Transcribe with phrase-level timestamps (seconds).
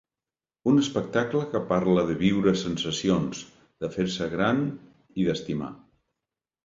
[0.69, 3.43] Un espectacle que parla de viure sensacions,
[3.85, 4.67] de fer-se gran
[5.23, 5.71] i d’estimar.